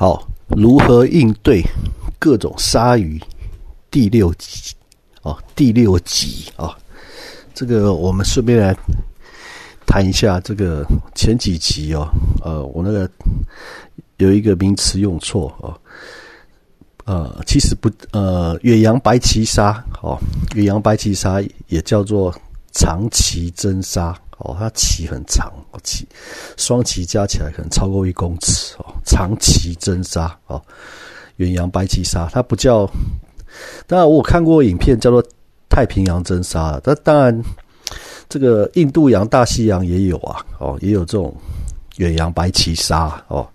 [0.00, 1.62] 好，如何应对
[2.18, 3.20] 各种鲨鱼？
[3.90, 4.74] 第六集
[5.20, 6.74] 哦，第六集啊，
[7.52, 8.74] 这个我们顺便来
[9.86, 12.08] 谈一下这个前几集哦。
[12.42, 13.06] 呃，我那个
[14.16, 15.78] 有一个名词用错哦，
[17.04, 20.18] 呃，其实不，呃，远洋白鳍鲨哦，
[20.54, 22.34] 远洋白鳍鲨也叫做
[22.72, 24.18] 长鳍真鲨。
[24.40, 25.52] 哦，它鳍很长，
[25.82, 26.06] 鳍
[26.56, 28.86] 双鳍加起来可能超过一公尺哦。
[29.04, 30.60] 长鳍真鲨哦，
[31.36, 32.88] 远洋白鳍鲨，它不叫。
[33.86, 35.22] 当然，我看过影片叫做
[35.68, 37.42] 太平洋真鲨，但当然，
[38.28, 40.44] 这个印度洋、大西洋也有啊。
[40.58, 41.34] 哦，也有这种
[41.96, 43.46] 远洋白鳍鲨哦。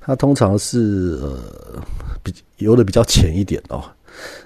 [0.00, 1.38] 它通常是呃
[2.22, 3.84] 比游的比较浅一点哦。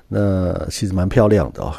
[0.06, 1.74] 那其实蛮漂亮的哦。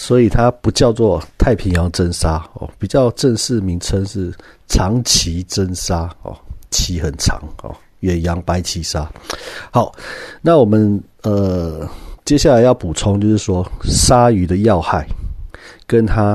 [0.00, 4.32] 所以它不叫做太平洋真鲨哦，比较正式名称是
[4.66, 6.34] 长鳍真鲨哦，
[6.70, 9.06] 鳍很长哦，远洋白鳍鲨。
[9.70, 9.94] 好，
[10.40, 11.86] 那我们呃
[12.24, 15.06] 接下来要补充就是说鲨鱼的要害，
[15.86, 16.34] 跟它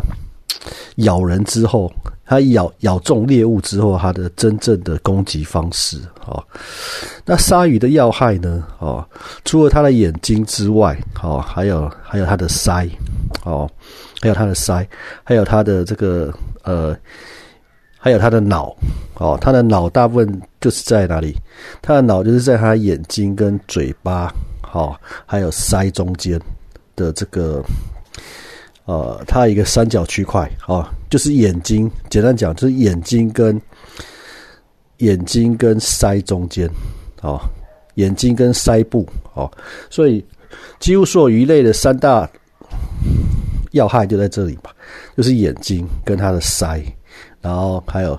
[0.98, 1.92] 咬人之后，
[2.24, 6.42] 它咬咬中猎物之后，它的真正的攻击方式哦。
[7.26, 8.64] 那鲨鱼的要害呢？
[8.78, 9.04] 哦，
[9.44, 12.88] 除了它的眼睛之外，哦，还有还有它的鳃。
[13.46, 13.70] 哦，
[14.22, 14.86] 还有它的鳃，
[15.24, 16.98] 还有它的这个呃，
[18.00, 18.76] 还有它的脑。
[19.18, 21.34] 哦，它的脑大部分就是在哪里？
[21.82, 26.38] 它的脑就是在它眼睛跟嘴巴，好，还有鳃中间
[26.98, 27.64] 的这个
[28.86, 30.52] 呃，它一个三角区块。
[30.68, 33.62] 哦，就是眼睛，简单讲就是眼睛跟
[34.98, 36.68] 眼睛跟鳃中间。
[37.22, 37.40] 哦，
[37.94, 39.08] 眼睛跟鳃部。
[39.34, 39.50] 哦，
[39.90, 40.26] 所以
[40.80, 42.28] 几乎所有鱼类的三大。
[43.76, 44.72] 要害就在这里嘛，
[45.18, 46.82] 就是眼睛跟它的鳃，
[47.42, 48.18] 然后还有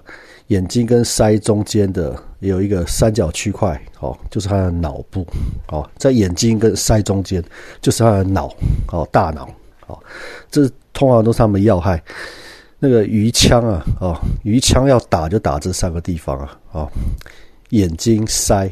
[0.48, 5.26] 眼睛跟鳃中间的有一个三角区块，哦，就是它的脑部，
[5.68, 7.42] 哦，在眼睛跟鳃中间
[7.80, 8.54] 就是它的脑，
[8.92, 9.48] 哦，大脑，
[9.86, 9.98] 哦，
[10.50, 12.00] 这通常都是他们要害。
[12.78, 14.14] 那个鱼枪啊，哦，
[14.44, 16.92] 鱼枪要打就打这三个地方啊，哦，
[17.70, 18.70] 眼睛、鳃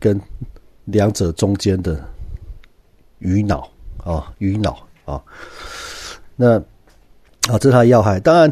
[0.00, 0.18] 跟
[0.86, 2.02] 两者中间的
[3.18, 3.70] 鱼脑，
[4.02, 5.22] 啊，鱼脑，啊。
[6.36, 6.58] 那
[7.48, 8.18] 啊，这是它要害。
[8.20, 8.50] 当然，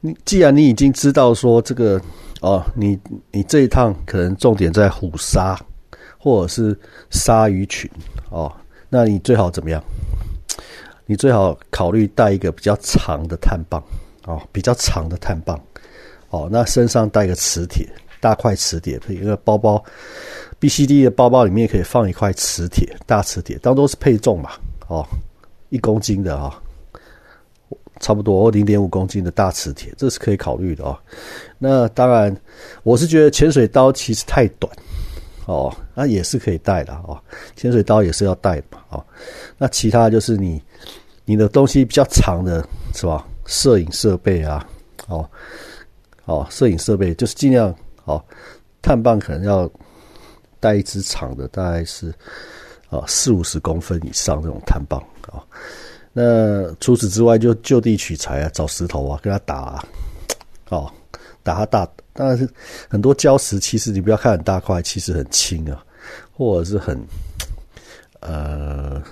[0.00, 2.00] 你既然你已经知道说这个
[2.40, 2.98] 哦，你
[3.32, 5.58] 你这一趟可能重点在虎鲨
[6.18, 6.78] 或者是
[7.10, 7.90] 鲨鱼群
[8.30, 8.52] 哦，
[8.88, 9.82] 那你最好怎么样？
[11.06, 13.82] 你最好考虑带一个比较长的碳棒
[14.26, 15.58] 哦，比较长的碳棒
[16.30, 16.48] 哦。
[16.50, 17.88] 那身上带个磁铁，
[18.20, 19.82] 大块磁铁，一个包包
[20.58, 24.50] ，B C D 的包包里面可以放一块磁铁，大磁铁，当都是配重嘛
[24.88, 25.06] 哦，
[25.70, 26.60] 一公斤的啊。
[28.00, 30.98] 差不多零点五公斤的大磁铁，这是可以考虑的哦。
[31.58, 32.34] 那当然，
[32.82, 34.70] 我是觉得潜水刀其实太短
[35.46, 37.18] 哦，那也是可以带的哦。
[37.54, 39.04] 潜水刀也是要带的嘛哦。
[39.56, 40.62] 那其他就是你
[41.24, 43.26] 你的东西比较长的是吧？
[43.46, 44.66] 摄影设备啊，
[45.06, 45.28] 哦
[46.24, 47.74] 哦，摄影设备就是尽量
[48.04, 48.22] 哦，
[48.82, 49.70] 碳棒可能要
[50.58, 52.12] 带一支长的，大概是
[52.90, 55.38] 啊四五十公分以上这种碳棒啊。
[56.18, 59.84] 那除此之外，就就地取材啊，找石头啊，跟他打，
[60.70, 60.90] 哦，
[61.42, 61.86] 打他大。
[62.14, 62.48] 当然是
[62.88, 65.84] 很多礁石，其实你不要看很大块，其实很轻啊，
[66.34, 66.98] 或者是很
[68.20, 69.02] 呃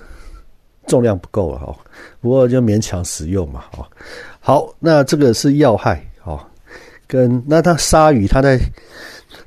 [0.87, 1.77] 重量不够了哈。
[2.21, 3.85] 不过就勉强使用嘛，哦。
[4.39, 6.43] 好，那这个是要害哦。
[7.05, 8.59] 跟那它鲨鱼，它在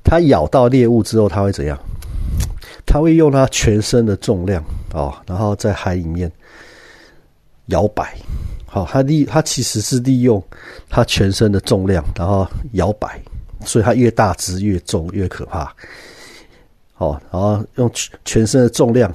[0.05, 1.77] 它咬到猎物之后，它会怎样？
[2.87, 6.31] 它会用它全身的重量哦，然后在海里面。
[7.69, 8.17] 摇摆，
[8.67, 10.43] 好，它利它其实是利用
[10.89, 13.21] 它全身的重量，然后摇摆，
[13.65, 15.75] 所以它越大只越重越可怕。
[16.95, 17.91] 好，然后用
[18.25, 19.13] 全身的重量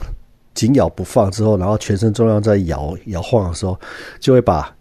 [0.53, 3.79] 紧咬不放之后，然后全身重量在摇摇晃的时候，
[4.19, 4.73] 就会把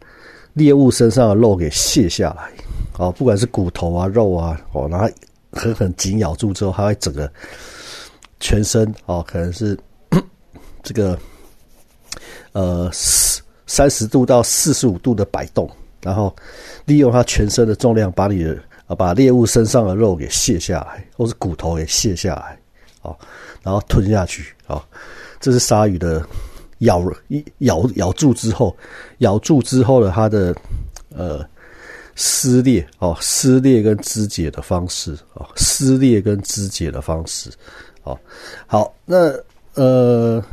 [0.53, 2.51] 猎物身上的肉给卸下来。
[2.99, 5.09] 哦，不管是骨头啊、肉啊，哦，然后
[5.53, 7.33] 狠狠紧咬住之后，它会整个
[8.39, 9.79] 全身哦，可能是
[10.85, 11.19] 这个
[12.53, 12.91] 呃。
[13.73, 15.67] 三十度到四十五度的摆动，
[16.03, 16.37] 然后
[16.85, 18.55] 利用它全身的重量，把你的
[18.87, 22.59] 啊把猎物身上的肉给卸下来，或是骨头给卸下来，
[23.01, 23.17] 啊，
[23.63, 24.85] 然后吞下去啊。
[25.41, 26.23] 这是鲨鱼的
[26.81, 28.77] 咬一咬咬住之后，
[29.21, 30.55] 咬住之后的它的
[31.09, 31.43] 呃
[32.15, 37.49] 撕裂哦，撕裂跟肢解的方式啊，撕裂跟肢解的方式
[38.03, 38.21] 哦。
[38.67, 39.33] 好，那
[39.77, 40.45] 呃。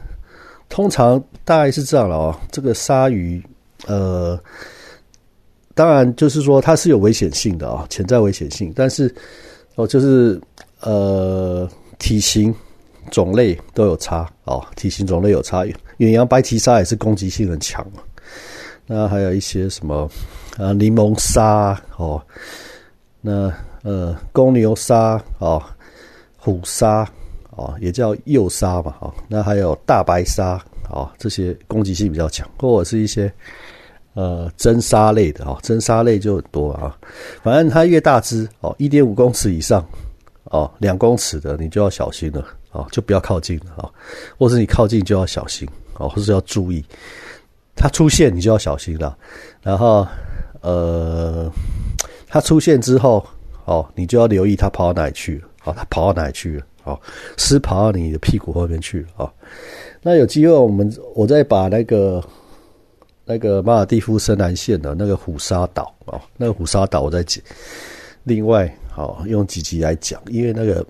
[0.70, 3.44] 通常大概是这样了哦，这个鲨鱼，
[3.88, 4.40] 呃，
[5.74, 9.14] 当然就是说它是有危险性的啊，潜在危险性，但是
[9.76, 10.40] 哦，就是
[10.82, 11.68] 呃，
[11.98, 12.54] 体型
[13.12, 15.66] 种类都有差哦，体型种类有差。
[15.98, 17.86] 远洋白鳍鲨也是攻击性很强。
[18.86, 20.10] 那还有一些什么
[20.58, 22.22] 啊，柠檬鲨哦，
[23.22, 23.52] 那
[23.84, 25.62] 呃，公牛鲨哦，
[26.38, 27.08] 虎鲨
[27.60, 29.14] 哦，也叫幼鲨嘛哦。
[29.28, 30.58] 那还有大白鲨
[30.90, 33.32] 哦，这些攻击性比较强，或者是一些
[34.14, 36.98] 呃真鲨类的哦，真鲨类就很多啊。
[37.44, 39.86] 反正它越大只哦，一点五公尺以上
[40.46, 43.90] 哦，两公尺的你就要小心了哦，就不要靠近了啊，
[44.38, 46.84] 或者你靠近就要小心哦，或者要注意。
[47.76, 49.18] 它出现，你就要小心了。
[49.62, 50.06] 然后，
[50.62, 51.50] 呃，
[52.28, 53.26] 它出现之后，
[53.66, 55.48] 哦，你就要留意它跑到哪里去了。
[55.64, 56.66] 哦，它跑到哪里去了？
[56.90, 57.02] 好，
[57.38, 59.26] 是跑到你的屁股后面去了。
[59.26, 59.34] 啊，
[60.02, 62.24] 那有机会，我们我再把那个
[63.26, 67.44] 那个马尔蒂夫深南线的那个虎鲨岛啊，那个虎鲨岛，我再讲。
[68.24, 70.84] 另外，好用几集来讲，因为那个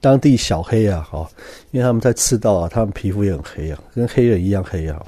[0.00, 1.30] 当地小黑啊，好，
[1.70, 5.04] 因为他们在赤道啊，他们皮肤也很黑啊，跟黑人一样黑啊。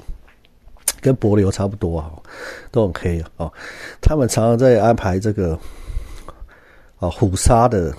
[0.99, 2.11] 跟柏流差不多啊，
[2.71, 3.49] 都很黑啊。
[4.01, 5.57] 他们常常在安排这个
[6.97, 7.93] 啊虎鲨的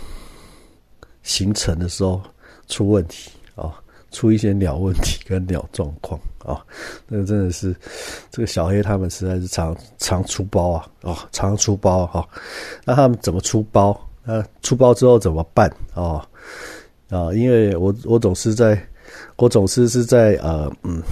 [1.28, 2.18] 行程的时候
[2.68, 3.74] 出问题啊，
[4.10, 6.64] 出一些鸟问题跟鸟状况啊。
[7.06, 7.76] 那个真的是
[8.30, 12.26] 这个小黑他们实在是常常出包啊哦，常出包哈。
[12.84, 13.98] 那他们怎么出包？
[14.24, 16.26] 那出包之后怎么办啊？
[17.10, 18.82] 啊，因为我我总是在，
[19.36, 21.02] 我总是是在呃嗯。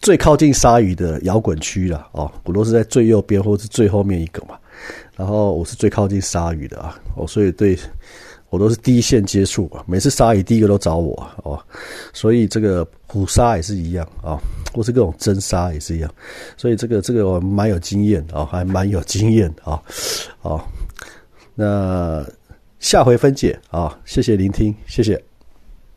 [0.00, 4.58] 最靠近鲨鱼的摇滚区了哦，我都是在最右边或是最后面一个嘛。
[5.16, 7.74] 然后我是最靠近鲨鱼的啊，哦，所以对
[8.54, 9.82] 我都是第一线接触啊。
[9.86, 11.60] 每次杀鱼第一个都找我哦，
[12.12, 14.38] 所以这个虎鲨也是一样啊，
[14.72, 16.10] 或是各种真鲨也是一样。
[16.56, 19.82] 所以这个这个我蛮有经验啊，还蛮有经验啊。
[20.42, 20.60] 哦，
[21.54, 22.24] 那
[22.78, 25.22] 下回分解啊，谢谢聆听，谢谢。